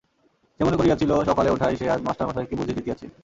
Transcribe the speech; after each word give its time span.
সে 0.55 0.61
মনে 0.63 0.77
করিয়াছিল, 0.77 1.11
সকালে 1.29 1.49
ওঠায় 1.51 1.75
সে 1.75 1.85
আজ 1.89 1.99
মাস্টারমশায়কে 2.07 2.55
বুঝি 2.55 2.73
জিতিয়াছে। 2.77 3.05